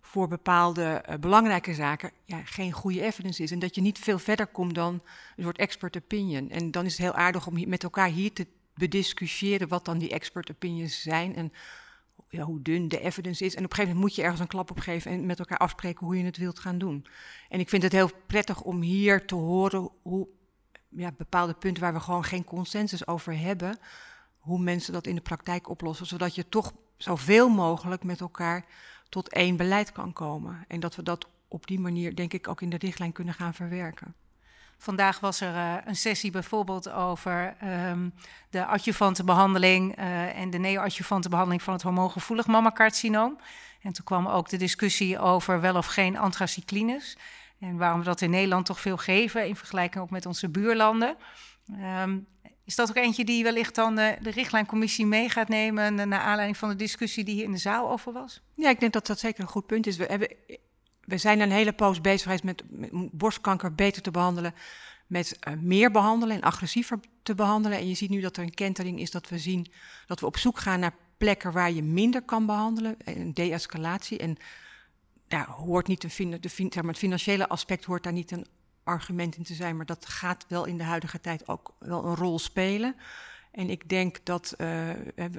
voor 0.00 0.28
bepaalde 0.28 1.04
uh, 1.08 1.14
belangrijke 1.16 1.74
zaken 1.74 2.10
ja, 2.24 2.42
geen 2.44 2.72
goede 2.72 3.02
evidence 3.02 3.42
is. 3.42 3.50
En 3.50 3.58
dat 3.58 3.74
je 3.74 3.80
niet 3.80 3.98
veel 3.98 4.18
verder 4.18 4.46
komt 4.46 4.74
dan 4.74 5.02
een 5.36 5.42
soort 5.42 5.58
expert 5.58 5.96
opinion. 5.96 6.50
En 6.50 6.70
dan 6.70 6.84
is 6.84 6.92
het 6.92 7.00
heel 7.00 7.14
aardig 7.14 7.46
om 7.46 7.68
met 7.68 7.82
elkaar 7.82 8.08
hier 8.08 8.32
te 8.32 8.46
bediscussiëren 8.74 9.68
wat 9.68 9.84
dan 9.84 9.98
die 9.98 10.10
expert 10.10 10.50
opinions 10.50 11.02
zijn. 11.02 11.36
En 11.36 11.52
ja, 12.28 12.42
hoe 12.42 12.62
dun 12.62 12.88
de 12.88 13.00
evidence 13.00 13.44
is. 13.44 13.54
En 13.54 13.64
op 13.64 13.70
een 13.70 13.76
gegeven 13.76 13.94
moment 13.94 14.08
moet 14.08 14.16
je 14.16 14.22
ergens 14.22 14.40
een 14.40 14.46
klap 14.46 14.70
op 14.70 14.78
geven 14.78 15.10
en 15.10 15.26
met 15.26 15.38
elkaar 15.38 15.58
afspreken 15.58 16.06
hoe 16.06 16.18
je 16.18 16.24
het 16.24 16.36
wilt 16.36 16.58
gaan 16.58 16.78
doen. 16.78 17.06
En 17.48 17.60
ik 17.60 17.68
vind 17.68 17.82
het 17.82 17.92
heel 17.92 18.10
prettig 18.26 18.62
om 18.62 18.80
hier 18.80 19.26
te 19.26 19.34
horen 19.34 19.90
hoe 20.02 20.28
ja, 20.88 21.12
bepaalde 21.12 21.54
punten 21.54 21.82
waar 21.82 21.92
we 21.92 22.00
gewoon 22.00 22.24
geen 22.24 22.44
consensus 22.44 23.06
over 23.06 23.38
hebben, 23.38 23.78
hoe 24.50 24.60
mensen 24.60 24.92
dat 24.92 25.06
in 25.06 25.14
de 25.14 25.20
praktijk 25.20 25.68
oplossen, 25.68 26.06
zodat 26.06 26.34
je 26.34 26.48
toch 26.48 26.72
zoveel 26.96 27.48
mogelijk 27.48 28.04
met 28.04 28.20
elkaar 28.20 28.64
tot 29.08 29.28
één 29.28 29.56
beleid 29.56 29.92
kan 29.92 30.12
komen. 30.12 30.64
En 30.68 30.80
dat 30.80 30.96
we 30.96 31.02
dat 31.02 31.26
op 31.48 31.66
die 31.66 31.80
manier, 31.80 32.14
denk 32.14 32.32
ik, 32.32 32.48
ook 32.48 32.60
in 32.60 32.70
de 32.70 32.76
richtlijn 32.76 33.12
kunnen 33.12 33.34
gaan 33.34 33.54
verwerken. 33.54 34.14
Vandaag 34.78 35.20
was 35.20 35.40
er 35.40 35.54
uh, 35.54 35.74
een 35.84 35.96
sessie 35.96 36.30
bijvoorbeeld 36.30 36.90
over 36.90 37.56
um, 37.88 38.14
de 38.50 38.66
adjuvantenbehandeling 38.66 39.98
uh, 39.98 40.38
en 40.38 40.50
de 40.50 40.58
neo-adjuvantenbehandeling 40.58 41.62
van 41.62 41.72
het 41.72 41.82
hormoongevoelig 41.82 42.46
mammacarcinoom. 42.46 43.38
En 43.82 43.92
toen 43.92 44.04
kwam 44.04 44.26
ook 44.26 44.48
de 44.48 44.56
discussie 44.56 45.18
over 45.18 45.60
wel 45.60 45.76
of 45.76 45.86
geen 45.86 46.18
antracyclines. 46.18 47.16
En 47.58 47.76
waarom 47.76 47.98
we 47.98 48.04
dat 48.04 48.20
in 48.20 48.30
Nederland 48.30 48.66
toch 48.66 48.80
veel 48.80 48.96
geven 48.96 49.46
in 49.46 49.56
vergelijking 49.56 50.02
ook 50.04 50.10
met 50.10 50.26
onze 50.26 50.48
buurlanden. 50.48 51.16
Um, 52.02 52.26
is 52.70 52.76
dat 52.76 52.88
ook 52.88 52.96
eentje 52.96 53.24
die 53.24 53.42
wellicht 53.42 53.74
dan 53.74 53.96
de, 53.96 54.16
de 54.22 54.30
richtlijncommissie 54.30 55.06
mee 55.06 55.28
gaat 55.28 55.48
nemen... 55.48 55.94
naar 55.94 56.20
aanleiding 56.20 56.56
van 56.56 56.68
de 56.68 56.76
discussie 56.76 57.24
die 57.24 57.34
hier 57.34 57.44
in 57.44 57.52
de 57.52 57.58
zaal 57.58 57.90
over 57.90 58.12
was? 58.12 58.40
Ja, 58.54 58.70
ik 58.70 58.80
denk 58.80 58.92
dat 58.92 59.06
dat 59.06 59.18
zeker 59.18 59.42
een 59.42 59.48
goed 59.48 59.66
punt 59.66 59.86
is. 59.86 59.96
We 59.96 60.04
hebben 60.04 60.28
we 61.00 61.18
zijn 61.18 61.40
een 61.40 61.50
hele 61.50 61.72
poos 61.72 62.00
bezig 62.00 62.22
geweest 62.22 62.42
met, 62.42 62.62
borstkanker 63.12 63.74
beter 63.74 64.02
te 64.02 64.10
behandelen, 64.10 64.54
met 65.06 65.38
uh, 65.48 65.54
meer 65.54 65.90
behandelen 65.90 66.36
en 66.36 66.42
agressiever 66.42 67.00
te 67.22 67.34
behandelen. 67.34 67.78
En 67.78 67.88
je 67.88 67.94
ziet 67.94 68.10
nu 68.10 68.20
dat 68.20 68.36
er 68.36 68.42
een 68.42 68.54
kentering 68.54 69.00
is 69.00 69.10
dat 69.10 69.28
we 69.28 69.38
zien 69.38 69.66
dat 70.06 70.20
we 70.20 70.26
op 70.26 70.36
zoek 70.36 70.58
gaan 70.58 70.80
naar 70.80 70.94
plekken 71.18 71.52
waar 71.52 71.72
je 71.72 71.82
minder 71.82 72.22
kan 72.22 72.46
behandelen, 72.46 72.96
een 73.04 73.34
de-escalatie. 73.34 74.18
En 74.18 74.36
ja, 75.28 75.46
hoort 75.46 75.86
niet 75.86 76.00
de, 76.00 76.26
maar, 76.74 76.84
het 76.84 76.98
financiële 76.98 77.48
aspect 77.48 77.84
hoort 77.84 78.02
daar 78.02 78.12
niet 78.12 78.30
een 78.30 78.46
argument 78.84 79.36
in 79.36 79.42
te 79.42 79.54
zijn, 79.54 79.76
maar 79.76 79.86
dat 79.86 80.06
gaat 80.06 80.44
wel 80.48 80.64
in 80.64 80.78
de 80.78 80.84
huidige 80.84 81.20
tijd 81.20 81.48
ook 81.48 81.74
wel 81.78 82.04
een 82.04 82.16
rol 82.16 82.38
spelen. 82.38 82.96
En 83.50 83.70
ik 83.70 83.88
denk 83.88 84.18
dat 84.22 84.54
uh, 84.58 84.66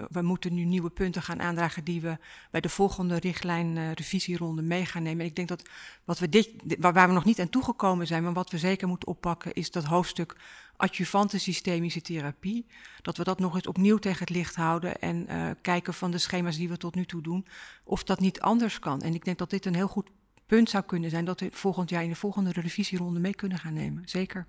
we, 0.09 0.21
moeten 0.21 0.53
nu 0.53 0.63
nieuwe 0.63 0.89
punten 0.89 1.21
gaan 1.21 1.41
aandragen 1.41 1.83
die 1.83 2.01
we 2.01 2.17
bij 2.51 2.61
de 2.61 2.69
volgende 2.69 3.19
richtlijn 3.19 3.75
uh, 3.75 3.91
revisieronde 3.91 4.61
mee 4.61 4.85
gaan 4.85 5.03
nemen. 5.03 5.21
En 5.21 5.27
ik 5.27 5.35
denk 5.35 5.47
dat 5.47 5.69
wat 6.03 6.19
we 6.19 6.29
dit, 6.29 6.49
waar, 6.79 7.07
we 7.07 7.13
nog 7.13 7.25
niet 7.25 7.39
aan 7.39 7.49
toegekomen 7.49 8.07
zijn, 8.07 8.23
maar 8.23 8.33
wat 8.33 8.51
we 8.51 8.57
zeker 8.57 8.87
moeten 8.87 9.07
oppakken, 9.07 9.53
is 9.53 9.71
dat 9.71 9.83
hoofdstuk 9.83 10.35
adjuvante 10.75 11.37
systemische 11.37 12.01
therapie. 12.01 12.65
Dat 13.01 13.17
we 13.17 13.23
dat 13.23 13.39
nog 13.39 13.55
eens 13.55 13.67
opnieuw 13.67 13.97
tegen 13.97 14.19
het 14.19 14.29
licht 14.29 14.55
houden 14.55 15.01
en 15.01 15.25
uh, 15.29 15.49
kijken 15.61 15.93
van 15.93 16.11
de 16.11 16.17
schema's 16.17 16.57
die 16.57 16.69
we 16.69 16.77
tot 16.77 16.95
nu 16.95 17.05
toe 17.05 17.21
doen, 17.21 17.47
of 17.83 18.03
dat 18.03 18.19
niet 18.19 18.41
anders 18.41 18.79
kan. 18.79 19.01
En 19.01 19.13
ik 19.13 19.25
denk 19.25 19.37
dat 19.37 19.49
dit 19.49 19.65
een 19.65 19.75
heel 19.75 19.87
goed 19.87 20.09
punt 20.55 20.69
zou 20.69 20.83
kunnen 20.83 21.09
zijn, 21.09 21.25
dat 21.25 21.39
we 21.39 21.49
volgend 21.51 21.89
jaar 21.89 22.03
in 22.03 22.09
de 22.09 22.15
volgende 22.15 22.51
revisieronde 22.51 23.19
mee 23.19 23.35
kunnen 23.35 23.57
gaan 23.57 23.73
nemen. 23.73 24.03
Zeker. 24.05 24.45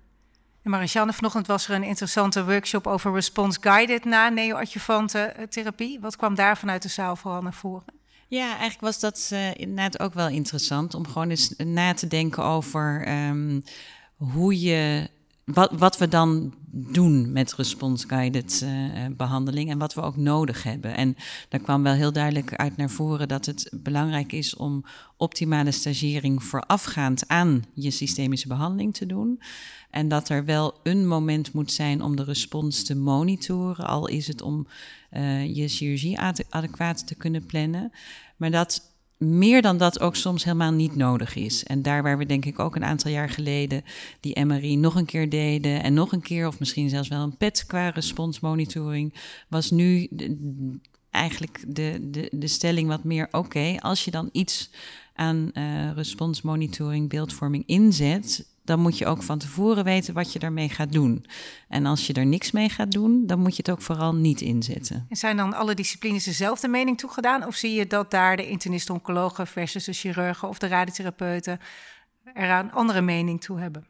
En 0.61 0.71
Marianne, 0.71 1.13
vanochtend 1.13 1.47
was 1.47 1.67
er 1.67 1.75
een 1.75 1.83
interessante 1.83 2.45
workshop 2.45 2.87
over 2.87 3.13
response 3.13 3.59
guided 3.61 4.05
na 4.05 4.29
neoadjuvante 4.29 5.19
eh, 5.19 5.47
therapie. 5.47 5.99
Wat 5.99 6.15
kwam 6.15 6.35
daar 6.35 6.57
vanuit 6.57 6.81
de 6.81 6.89
zaal 6.89 7.15
vooral 7.15 7.41
naar 7.41 7.53
voren? 7.53 7.93
Ja, 8.27 8.47
eigenlijk 8.47 8.81
was 8.81 8.99
dat 8.99 9.29
uh, 9.33 9.55
inderdaad 9.55 9.99
ook 9.99 10.13
wel 10.13 10.27
interessant 10.27 10.93
om 10.93 11.07
gewoon 11.07 11.29
eens 11.29 11.53
na 11.57 11.93
te 11.93 12.07
denken 12.07 12.43
over 12.43 13.07
um, 13.27 13.63
hoe 14.15 14.59
je 14.59 15.09
wat, 15.45 15.97
we 15.97 16.07
dan 16.07 16.53
doen 16.71 17.31
met 17.31 17.55
response-guided 17.55 18.61
uh, 18.63 19.05
behandeling 19.17 19.69
en 19.69 19.77
wat 19.77 19.93
we 19.93 20.01
ook 20.01 20.17
nodig 20.17 20.63
hebben. 20.63 20.95
En 20.95 21.15
daar 21.49 21.59
kwam 21.59 21.83
wel 21.83 21.93
heel 21.93 22.11
duidelijk 22.11 22.55
uit 22.55 22.77
naar 22.77 22.89
voren 22.89 23.27
dat 23.27 23.45
het 23.45 23.69
belangrijk 23.71 24.31
is 24.31 24.55
om 24.55 24.85
optimale 25.17 25.71
stagiering 25.71 26.43
voorafgaand 26.43 27.27
aan 27.27 27.63
je 27.73 27.91
systemische 27.91 28.47
behandeling 28.47 28.93
te 28.93 29.05
doen. 29.05 29.41
En 29.89 30.07
dat 30.07 30.29
er 30.29 30.45
wel 30.45 30.79
een 30.83 31.07
moment 31.07 31.53
moet 31.53 31.71
zijn 31.71 32.01
om 32.01 32.15
de 32.15 32.23
respons 32.23 32.83
te 32.83 32.95
monitoren, 32.95 33.87
al 33.87 34.07
is 34.07 34.27
het 34.27 34.41
om 34.41 34.67
uh, 35.11 35.55
je 35.55 35.67
chirurgie 35.67 36.19
adequaat 36.49 37.07
te 37.07 37.15
kunnen 37.15 37.45
plannen. 37.45 37.91
Maar 38.37 38.51
dat 38.51 38.92
meer 39.23 39.61
dan 39.61 39.77
dat 39.77 39.99
ook 39.99 40.15
soms 40.15 40.43
helemaal 40.43 40.71
niet 40.71 40.95
nodig 40.95 41.35
is. 41.35 41.63
En 41.63 41.81
daar 41.81 42.03
waar 42.03 42.17
we 42.17 42.25
denk 42.25 42.45
ik 42.45 42.59
ook 42.59 42.75
een 42.75 42.83
aantal 42.83 43.11
jaar 43.11 43.29
geleden 43.29 43.83
die 44.19 44.45
MRI 44.45 44.75
nog 44.75 44.95
een 44.95 45.05
keer 45.05 45.29
deden 45.29 45.83
en 45.83 45.93
nog 45.93 46.11
een 46.11 46.21
keer, 46.21 46.47
of 46.47 46.59
misschien 46.59 46.89
zelfs 46.89 47.07
wel 47.07 47.21
een 47.21 47.37
PET 47.37 47.65
qua 47.67 47.89
responsmonitoring, 47.89 49.13
was 49.47 49.71
nu 49.71 50.09
eigenlijk 51.09 51.63
de, 51.67 52.07
de, 52.11 52.29
de 52.31 52.47
stelling 52.47 52.87
wat 52.87 53.03
meer 53.03 53.27
oké, 53.31 53.77
als 53.79 54.05
je 54.05 54.11
dan 54.11 54.29
iets 54.31 54.69
aan 55.15 55.51
uh, 55.53 55.91
responsmonitoring, 55.91 57.09
beeldvorming 57.09 57.63
inzet, 57.65 58.45
dan 58.63 58.79
moet 58.79 58.97
je 58.97 59.05
ook 59.05 59.23
van 59.23 59.37
tevoren 59.37 59.83
weten 59.83 60.13
wat 60.13 60.33
je 60.33 60.39
daarmee 60.39 60.69
gaat 60.69 60.91
doen. 60.91 61.25
En 61.67 61.85
als 61.85 62.07
je 62.07 62.13
er 62.13 62.25
niks 62.25 62.51
mee 62.51 62.69
gaat 62.69 62.91
doen, 62.91 63.25
dan 63.25 63.39
moet 63.39 63.55
je 63.55 63.61
het 63.65 63.71
ook 63.71 63.81
vooral 63.81 64.15
niet 64.15 64.41
inzetten. 64.41 65.05
En 65.09 65.15
zijn 65.15 65.37
dan 65.37 65.53
alle 65.53 65.73
disciplines 65.73 66.23
dezelfde 66.23 66.67
mening 66.67 66.97
toegedaan? 66.97 67.45
Of 67.45 67.55
zie 67.55 67.73
je 67.73 67.87
dat 67.87 68.11
daar 68.11 68.37
de 68.37 68.49
internist-oncologen 68.49 69.47
versus 69.47 69.83
de 69.83 69.93
chirurgen 69.93 70.47
of 70.47 70.57
de 70.57 70.67
radiotherapeuten 70.67 71.59
er 72.33 72.49
een 72.49 72.71
andere 72.71 73.01
mening 73.01 73.41
toe 73.41 73.59
hebben? 73.59 73.87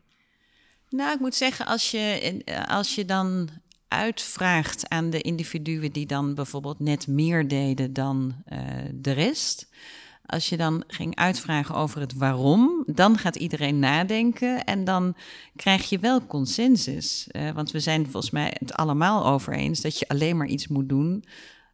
Nou, 0.89 1.13
ik 1.13 1.19
moet 1.19 1.35
zeggen, 1.35 1.65
als 1.65 1.91
je, 1.91 2.41
als 2.67 2.95
je 2.95 3.05
dan 3.05 3.49
uitvraagt 3.87 4.89
aan 4.89 5.09
de 5.09 5.21
individuen 5.21 5.91
die 5.91 6.05
dan 6.05 6.33
bijvoorbeeld 6.33 6.79
net 6.79 7.07
meer 7.07 7.47
deden 7.47 7.93
dan 7.93 8.35
uh, 8.53 8.59
de 8.93 9.11
rest 9.11 9.67
als 10.33 10.49
je 10.49 10.57
dan 10.57 10.83
ging 10.87 11.15
uitvragen 11.15 11.75
over 11.75 12.01
het 12.01 12.13
waarom, 12.13 12.83
dan 12.85 13.17
gaat 13.17 13.35
iedereen 13.35 13.79
nadenken 13.79 14.63
en 14.63 14.83
dan 14.83 15.15
krijg 15.55 15.89
je 15.89 15.99
wel 15.99 16.25
consensus. 16.25 17.27
Want 17.53 17.71
we 17.71 17.79
zijn 17.79 18.03
volgens 18.03 18.31
mij 18.31 18.55
het 18.59 18.73
allemaal 18.73 19.25
over 19.25 19.53
eens 19.53 19.81
dat 19.81 19.99
je 19.99 20.07
alleen 20.07 20.37
maar 20.37 20.47
iets 20.47 20.67
moet 20.67 20.89
doen 20.89 21.23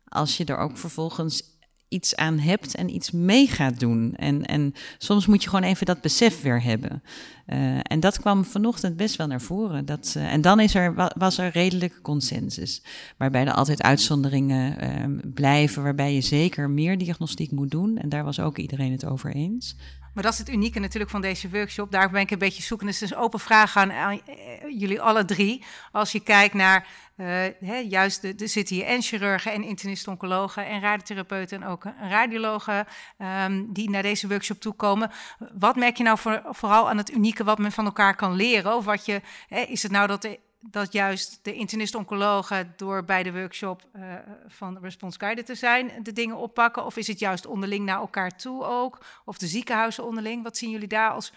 als 0.07 0.37
je 0.37 0.45
er 0.45 0.57
ook 0.57 0.77
vervolgens 0.77 1.43
iets 1.89 2.15
aan 2.15 2.39
hebt 2.39 2.75
en 2.75 2.95
iets 2.95 3.11
mee 3.11 3.47
gaat 3.47 3.79
doen. 3.79 4.13
En, 4.15 4.45
en 4.45 4.73
soms 4.97 5.25
moet 5.25 5.43
je 5.43 5.49
gewoon 5.49 5.69
even 5.69 5.85
dat 5.85 6.01
besef 6.01 6.41
weer 6.41 6.63
hebben. 6.63 7.03
Uh, 7.47 7.79
en 7.81 7.99
dat 7.99 8.19
kwam 8.19 8.45
vanochtend 8.45 8.97
best 8.97 9.15
wel 9.15 9.27
naar 9.27 9.41
voren. 9.41 9.85
Dat, 9.85 10.13
uh, 10.17 10.33
en 10.33 10.41
dan 10.41 10.59
is 10.59 10.75
er, 10.75 11.11
was 11.17 11.37
er 11.37 11.51
redelijke 11.51 12.01
consensus. 12.01 12.81
Waarbij 13.17 13.45
er 13.45 13.53
altijd 13.53 13.81
uitzonderingen 13.81 14.83
uh, 14.83 15.19
blijven, 15.33 15.83
waarbij 15.83 16.13
je 16.13 16.21
zeker 16.21 16.69
meer 16.69 16.97
diagnostiek 16.97 17.51
moet 17.51 17.71
doen. 17.71 17.97
En 17.97 18.09
daar 18.09 18.23
was 18.23 18.39
ook 18.39 18.57
iedereen 18.57 18.91
het 18.91 19.05
over 19.05 19.33
eens. 19.33 19.75
Maar 20.13 20.23
dat 20.23 20.33
is 20.33 20.39
het 20.39 20.49
unieke 20.49 20.79
natuurlijk 20.79 21.11
van 21.11 21.21
deze 21.21 21.49
workshop. 21.49 21.91
Daar 21.91 22.09
ben 22.09 22.21
ik 22.21 22.31
een 22.31 22.37
beetje 22.37 22.63
zoeken. 22.63 22.87
Dus 22.87 22.99
het 22.99 23.09
is 23.09 23.15
een 23.15 23.23
open 23.23 23.39
vraag 23.39 23.77
aan, 23.77 23.91
aan 23.91 24.21
jullie 24.69 25.01
alle 25.01 25.25
drie. 25.25 25.63
Als 25.91 26.11
je 26.11 26.19
kijkt 26.19 26.53
naar 26.53 26.87
uh, 27.17 27.27
hè, 27.59 27.75
juist, 27.75 28.23
er 28.23 28.49
zitten 28.49 28.75
hier 28.75 28.85
en 28.85 29.01
chirurgen 29.01 29.51
en 29.51 29.63
internist-oncologen 29.63 30.65
en 30.65 30.81
radiotherapeuten 30.81 31.61
en 31.61 31.67
ook 31.67 31.83
radiologen 32.01 32.87
um, 33.17 33.73
die 33.73 33.89
naar 33.89 34.01
deze 34.03 34.27
workshop 34.27 34.59
toekomen. 34.59 35.11
Wat 35.53 35.75
merk 35.75 35.97
je 35.97 36.03
nou 36.03 36.17
voor, 36.17 36.41
vooral 36.45 36.89
aan 36.89 36.97
het 36.97 37.11
unieke 37.11 37.43
wat 37.43 37.57
men 37.57 37.71
van 37.71 37.85
elkaar 37.85 38.15
kan 38.15 38.35
leren? 38.35 38.75
Of 38.75 38.85
wat 38.85 39.05
je, 39.05 39.21
hè, 39.47 39.59
is 39.59 39.83
het 39.83 39.91
nou 39.91 40.07
dat 40.07 40.21
de 40.21 40.39
dat 40.59 40.91
juist 40.91 41.39
de 41.41 41.53
internist-oncologen 41.53 42.73
door 42.77 43.05
bij 43.05 43.23
de 43.23 43.31
workshop 43.31 43.83
uh, 43.95 44.13
van 44.47 44.77
Response 44.81 45.19
Guided 45.19 45.45
te 45.45 45.55
zijn, 45.55 45.91
de 46.03 46.13
dingen 46.13 46.37
oppakken? 46.37 46.85
Of 46.85 46.97
is 46.97 47.07
het 47.07 47.19
juist 47.19 47.45
onderling 47.45 47.85
naar 47.85 47.99
elkaar 47.99 48.37
toe 48.37 48.63
ook? 48.63 49.05
Of 49.25 49.37
de 49.37 49.47
ziekenhuizen 49.47 50.05
onderling? 50.05 50.43
Wat 50.43 50.57
zien 50.57 50.69
jullie 50.69 50.87
daar 50.87 51.11
als 51.11 51.33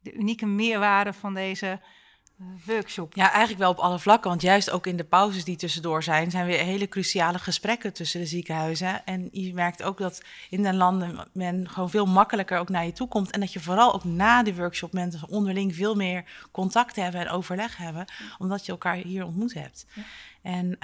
de 0.00 0.12
unieke 0.12 0.46
meerwaarde 0.46 1.12
van 1.12 1.34
deze 1.34 1.80
workshop? 2.66 3.14
Ja, 3.14 3.30
eigenlijk 3.30 3.58
wel 3.58 3.70
op 3.70 3.78
alle 3.78 3.98
vlakken. 3.98 4.30
Want 4.30 4.42
juist 4.42 4.70
ook 4.70 4.86
in 4.86 4.96
de 4.96 5.04
pauzes 5.04 5.44
die 5.44 5.56
tussendoor 5.56 6.02
zijn, 6.02 6.30
zijn 6.30 6.46
weer 6.46 6.58
hele 6.58 6.88
cruciale 6.88 7.38
gesprekken 7.38 7.92
tussen 7.92 8.20
de 8.20 8.26
ziekenhuizen. 8.26 9.04
En 9.04 9.28
je 9.32 9.54
merkt 9.54 9.82
ook 9.82 9.98
dat 9.98 10.22
in 10.50 10.62
de 10.62 10.74
landen 10.74 11.28
men 11.32 11.68
gewoon 11.68 11.90
veel 11.90 12.06
makkelijker 12.06 12.58
ook 12.58 12.68
naar 12.68 12.84
je 12.84 12.92
toe 12.92 13.08
komt. 13.08 13.30
En 13.30 13.40
dat 13.40 13.52
je 13.52 13.60
vooral 13.60 13.94
ook 13.94 14.04
na 14.04 14.42
de 14.42 14.54
workshop 14.54 14.92
mensen 14.92 15.28
onderling 15.28 15.74
veel 15.74 15.94
meer 15.94 16.24
contact 16.50 16.96
hebben 16.96 17.20
en 17.20 17.28
overleg 17.28 17.76
hebben. 17.76 18.04
Omdat 18.38 18.66
je 18.66 18.72
elkaar 18.72 18.96
hier 18.96 19.24
ontmoet 19.24 19.54
hebt. 19.54 19.86
Ja. 19.94 20.02
En 20.44 20.66
uh, 20.66 20.78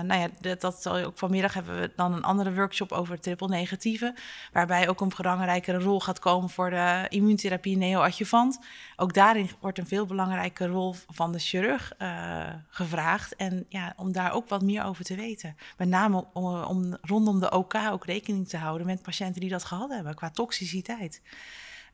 nou 0.00 0.14
ja, 0.14 0.28
dat, 0.40 0.60
dat 0.60 0.88
ook 0.88 1.18
vanmiddag 1.18 1.54
hebben 1.54 1.80
we 1.80 1.92
dan 1.96 2.12
een 2.12 2.22
andere 2.22 2.54
workshop 2.54 2.92
over 2.92 3.20
triple 3.20 3.48
negatieve. 3.48 4.14
Waarbij 4.52 4.88
ook 4.88 5.00
een 5.00 5.12
belangrijkere 5.16 5.78
rol 5.78 6.00
gaat 6.00 6.18
komen 6.18 6.50
voor 6.50 6.70
de 6.70 7.06
immuuntherapie 7.08 7.76
neoadjuvant. 7.76 8.58
Ook 8.96 9.14
daarin 9.14 9.50
wordt 9.60 9.78
een 9.78 9.86
veel 9.86 10.06
belangrijke 10.06 10.66
rol 10.66 10.94
van 11.08 11.32
de 11.32 11.38
chirurg 11.38 11.92
uh, 11.98 12.46
gevraagd. 12.68 13.36
En 13.36 13.66
ja, 13.68 13.92
om 13.96 14.12
daar 14.12 14.32
ook 14.32 14.48
wat 14.48 14.62
meer 14.62 14.84
over 14.84 15.04
te 15.04 15.14
weten. 15.14 15.56
Met 15.76 15.88
name 15.88 16.24
om, 16.32 16.62
om 16.62 16.96
rondom 17.00 17.40
de 17.40 17.50
OK 17.50 17.74
ook 17.74 18.04
rekening 18.04 18.48
te 18.48 18.56
houden 18.56 18.86
met 18.86 19.02
patiënten 19.02 19.40
die 19.40 19.50
dat 19.50 19.64
gehad 19.64 19.90
hebben 19.90 20.14
qua 20.14 20.30
toxiciteit. 20.30 21.22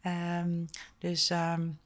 Um, 0.03 0.69
dus 0.99 1.31
um, 1.31 1.79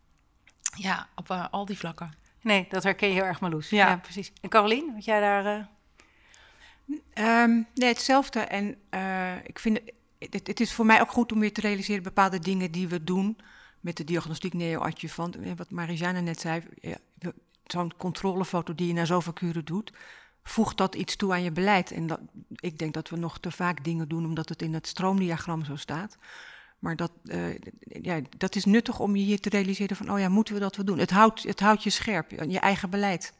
ja, 0.76 1.06
op 1.14 1.30
uh, 1.30 1.46
al 1.50 1.64
die 1.64 1.78
vlakken. 1.78 2.21
Nee, 2.42 2.66
dat 2.68 2.82
herken 2.82 3.08
je 3.08 3.14
heel 3.14 3.24
erg, 3.24 3.40
Marloes. 3.40 3.70
Ja. 3.70 3.88
ja, 3.88 3.96
precies. 3.96 4.32
En 4.40 4.48
Carolien, 4.48 4.92
wat 4.94 5.04
jij 5.04 5.20
daar... 5.20 5.44
Uh... 5.44 5.64
Um, 7.42 7.66
nee, 7.74 7.88
hetzelfde. 7.88 8.40
En 8.40 8.76
uh, 8.90 9.36
ik 9.44 9.58
vind 9.58 9.80
het, 10.18 10.46
het, 10.46 10.60
is 10.60 10.72
voor 10.72 10.86
mij 10.86 11.00
ook 11.00 11.10
goed 11.10 11.32
om 11.32 11.40
weer 11.40 11.52
te 11.52 11.60
realiseren 11.60 12.02
bepaalde 12.02 12.38
dingen 12.38 12.70
die 12.70 12.88
we 12.88 13.04
doen 13.04 13.38
met 13.80 13.96
de 13.96 14.04
diagnostiek 14.04 14.54
neoadjuvant. 14.54 15.36
Wat 15.56 15.70
Marijana 15.70 16.20
net 16.20 16.40
zei, 16.40 16.62
ja, 16.80 16.96
zo'n 17.66 17.96
controlefoto 17.96 18.74
die 18.74 18.86
je 18.86 18.92
na 18.92 19.04
zoveel 19.04 19.32
kuren 19.32 19.64
doet, 19.64 19.92
voegt 20.42 20.76
dat 20.76 20.94
iets 20.94 21.16
toe 21.16 21.32
aan 21.32 21.42
je 21.42 21.52
beleid. 21.52 21.90
En 21.90 22.06
dat, 22.06 22.20
ik 22.54 22.78
denk 22.78 22.94
dat 22.94 23.08
we 23.08 23.16
nog 23.16 23.38
te 23.38 23.50
vaak 23.50 23.84
dingen 23.84 24.08
doen 24.08 24.24
omdat 24.24 24.48
het 24.48 24.62
in 24.62 24.74
het 24.74 24.86
stroomdiagram 24.86 25.64
zo 25.64 25.76
staat. 25.76 26.16
Maar 26.82 26.96
dat, 26.96 27.12
uh, 27.24 27.44
ja, 28.02 28.20
dat 28.38 28.56
is 28.56 28.64
nuttig 28.64 29.00
om 29.00 29.16
je 29.16 29.24
hier 29.24 29.40
te 29.40 29.48
realiseren 29.48 29.96
van, 29.96 30.10
oh 30.10 30.18
ja, 30.18 30.28
moeten 30.28 30.54
we 30.54 30.60
dat 30.60 30.76
wel 30.76 30.84
doen? 30.84 30.98
Het 30.98 31.10
houdt, 31.10 31.42
het 31.42 31.60
houdt 31.60 31.82
je 31.82 31.90
scherp, 31.90 32.30
je 32.48 32.58
eigen 32.58 32.90
beleid. 32.90 33.32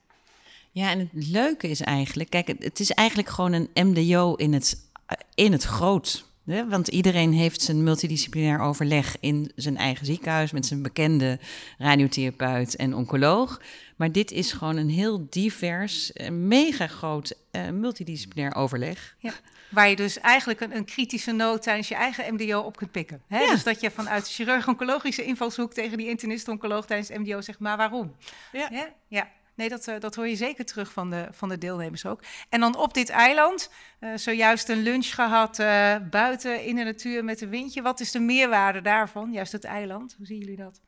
Ja, 0.71 0.91
en 0.91 0.99
het 0.99 1.09
leuke 1.13 1.69
is 1.69 1.81
eigenlijk, 1.81 2.31
kijk, 2.31 2.47
het 2.59 2.81
is 2.81 2.91
eigenlijk 2.91 3.29
gewoon 3.29 3.53
een 3.53 3.87
MDO 3.87 4.35
in 4.35 4.53
het, 4.53 4.87
in 5.35 5.53
het 5.53 5.63
groot. 5.63 6.27
Hè? 6.45 6.69
Want 6.69 6.89
iedereen 6.89 7.33
heeft 7.33 7.63
zijn 7.63 7.83
multidisciplinair 7.83 8.61
overleg 8.61 9.17
in 9.21 9.53
zijn 9.57 9.77
eigen 9.77 10.07
ziekenhuis 10.07 10.53
met 10.53 10.67
zijn 10.67 10.83
bekende 10.83 11.39
radiotherapeut 11.79 12.77
en 12.77 12.95
oncoloog. 12.95 13.61
Maar 13.97 14.13
dit 14.13 14.31
is 14.31 14.53
gewoon 14.53 14.77
een 14.77 14.89
heel 14.89 15.27
divers, 15.31 16.13
mega 16.31 16.87
groot 16.87 17.35
uh, 17.53 17.69
multidisciplinair 17.69 18.55
overleg. 18.55 19.17
Ja. 19.19 19.33
Waar 19.69 19.89
je 19.89 19.97
dus 19.97 20.19
eigenlijk 20.21 20.61
een, 20.61 20.77
een, 20.77 20.85
kritische 20.85 21.33
noot 21.33 21.63
tijdens 21.63 21.89
je 21.89 21.95
eigen 21.95 22.35
MDO 22.35 22.61
op 22.61 22.77
kunt 22.77 22.91
pikken. 22.91 23.23
Hè? 23.27 23.41
Ja. 23.41 23.51
Dus 23.51 23.63
dat 23.63 23.81
je 23.81 23.91
vanuit 23.91 24.29
chirurg-oncologische 24.29 25.25
invalshoek 25.25 25.73
tegen 25.73 25.99
die 25.99 26.09
internist-oncoloog 26.09 26.87
tijdens 26.87 27.11
MDO 27.11 27.41
zegt, 27.41 27.59
maar 27.59 27.77
waarom? 27.77 28.15
Ja. 28.53 28.89
ja? 29.09 29.31
Nee, 29.54 29.68
dat, 29.68 29.88
uh, 29.88 30.00
dat 30.00 30.14
hoor 30.14 30.28
je 30.28 30.37
zeker 30.37 30.64
terug 30.64 30.92
van 30.92 31.11
de, 31.11 31.28
van 31.30 31.49
de 31.49 31.59
deelnemers 31.59 32.06
ook. 32.06 32.23
En 32.49 32.61
dan 32.61 32.76
op 32.76 32.94
dit 32.94 33.09
eiland, 33.09 33.71
uh, 34.00 34.11
zojuist 34.16 34.68
een 34.68 34.82
lunch 34.82 35.14
gehad 35.14 35.59
uh, 35.59 35.97
buiten 36.11 36.64
in 36.64 36.76
de 36.76 36.85
natuur 36.85 37.25
met 37.25 37.40
een 37.40 37.49
windje. 37.49 37.82
Wat 37.82 38.00
is 38.00 38.11
de 38.11 38.21
meerwaarde 38.21 38.80
daarvan, 38.80 39.32
juist 39.32 39.52
het 39.52 39.64
eiland? 39.64 40.14
Hoe 40.16 40.26
zien 40.26 40.38
jullie 40.38 40.56
dat? 40.56 40.80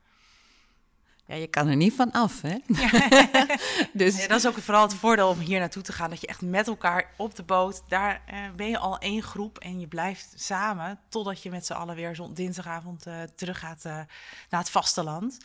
Ja, 1.27 1.35
je 1.35 1.47
kan 1.47 1.69
er 1.69 1.77
niet 1.77 1.95
van 1.95 2.13
af, 2.13 2.41
hè? 2.43 2.57
dus... 3.93 4.21
Ja, 4.21 4.29
dat 4.29 4.39
is 4.39 4.47
ook 4.47 4.59
vooral 4.59 4.83
het 4.83 4.95
voordeel 4.95 5.29
om 5.29 5.39
hier 5.39 5.59
naartoe 5.59 5.83
te 5.83 5.93
gaan. 5.93 6.11
Dat 6.11 6.21
je 6.21 6.27
echt 6.27 6.43
met 6.43 6.67
elkaar 6.67 7.11
op 7.17 7.35
de 7.35 7.43
boot, 7.43 7.83
daar 7.89 8.23
uh, 8.33 8.39
ben 8.57 8.69
je 8.69 8.79
al 8.79 8.99
één 8.99 9.23
groep 9.23 9.59
en 9.59 9.81
je 9.81 9.87
blijft 9.87 10.33
samen 10.37 11.01
totdat 11.09 11.43
je 11.43 11.51
met 11.51 11.67
z'n 11.67 11.73
allen 11.73 11.95
weer 11.95 12.19
dinsdagavond 12.33 13.07
uh, 13.07 13.23
terug 13.35 13.59
gaat 13.59 13.85
uh, 13.85 13.93
naar 14.51 14.61
het 14.61 14.71
vasteland. 14.71 15.39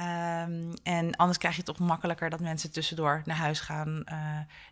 Um, 0.00 0.72
en 0.82 1.16
anders 1.16 1.38
krijg 1.38 1.56
je 1.56 1.62
het 1.64 1.76
toch 1.76 1.86
makkelijker 1.88 2.30
dat 2.30 2.40
mensen 2.40 2.72
tussendoor 2.72 3.22
naar 3.24 3.36
huis 3.36 3.60
gaan. 3.60 4.04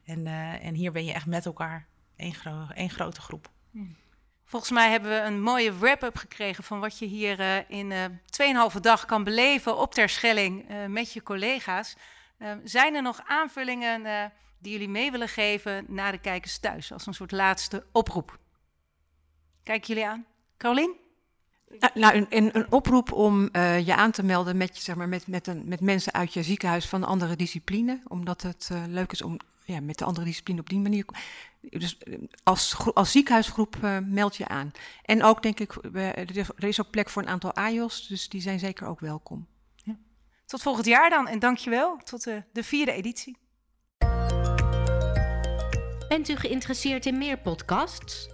en, 0.04 0.26
en 0.60 0.74
hier 0.74 0.92
ben 0.92 1.04
je 1.04 1.12
echt 1.12 1.26
met 1.26 1.46
elkaar 1.46 1.86
één, 2.16 2.34
gro 2.34 2.66
één 2.74 2.90
grote 2.90 3.20
groep. 3.20 3.50
Hmm. 3.70 3.96
Volgens 4.44 4.72
mij 4.72 4.90
hebben 4.90 5.10
we 5.10 5.26
een 5.26 5.42
mooie 5.42 5.78
wrap-up 5.78 6.16
gekregen 6.16 6.64
van 6.64 6.80
wat 6.80 6.98
je 6.98 7.06
hier 7.06 7.40
uh, 7.40 7.70
in 7.70 7.90
uh, 7.90 8.70
2,5 8.74 8.80
dag 8.80 9.04
kan 9.04 9.24
beleven 9.24 9.78
op 9.78 9.94
Terschelling 9.94 10.64
met 10.88 11.12
je 11.12 11.22
collega's. 11.22 11.96
Uh, 12.38 12.52
zijn 12.64 12.94
er 12.94 13.02
nog 13.02 13.20
aanvullingen 13.26 14.32
die 14.58 14.72
jullie 14.72 14.88
mee 14.88 15.10
willen 15.10 15.28
geven 15.28 15.84
naar 15.88 16.12
de 16.12 16.18
kijkers 16.18 16.58
thuis 16.58 16.92
als 16.92 17.06
een 17.06 17.14
soort 17.14 17.32
laatste 17.32 17.86
oproep? 17.92 18.38
Kijken 19.62 19.86
jullie 19.86 20.06
aan. 20.06 20.26
Carolien? 20.56 21.03
Nou, 21.78 21.92
nou 21.94 22.14
een, 22.14 22.26
een, 22.28 22.50
een, 22.56 22.72
oproep 22.72 23.12
om 23.12 23.48
je 23.84 23.94
aan 23.96 24.10
te 24.10 24.22
melden 24.22 24.56
met, 24.56 24.76
zeg 24.76 24.96
maar, 24.96 25.08
met, 25.08 25.26
met, 25.26 25.46
een, 25.46 25.62
met 25.66 25.80
mensen 25.80 26.12
uit 26.12 26.32
je 26.32 26.42
ziekenhuis 26.42 26.88
van 26.88 27.02
een 27.02 27.08
andere 27.08 27.36
discipline. 27.36 28.00
Omdat 28.08 28.42
het 28.42 28.70
leuk 28.88 29.12
is 29.12 29.22
om 29.22 29.38
ja, 29.64 29.80
met 29.80 29.98
de 29.98 30.04
andere 30.04 30.26
discipline 30.26 30.60
op 30.60 30.68
die 30.68 30.78
manier. 30.78 31.04
Dus 31.60 31.98
eh, 31.98 32.18
als, 32.42 32.76
als 32.94 33.10
ziekenhuisgroep 33.10 33.76
uh, 33.76 33.98
meld 33.98 34.36
je 34.36 34.48
aan. 34.48 34.72
En 35.02 35.22
ook 35.22 35.42
denk 35.42 35.60
ik, 35.60 35.72
er 35.92 36.64
is 36.64 36.80
ook 36.80 36.90
plek 36.90 37.08
voor 37.08 37.22
een 37.22 37.28
aantal 37.28 37.54
AJOS, 37.54 38.06
dus 38.06 38.28
die 38.28 38.40
zijn 38.40 38.58
zeker 38.58 38.86
ook 38.86 39.00
welkom. 39.00 39.46
Ja. 39.74 39.96
Tot 40.46 40.62
volgend 40.62 40.86
jaar 40.86 41.10
dan 41.10 41.28
en 41.28 41.38
dankjewel. 41.38 41.96
Tot 42.04 42.24
de, 42.24 42.42
de 42.52 42.64
vierde 42.64 42.92
editie. 42.92 43.36
Bent 46.08 46.28
u 46.28 46.36
geïnteresseerd 46.36 47.06
in 47.06 47.18
meer 47.18 47.38
podcasts? 47.38 48.33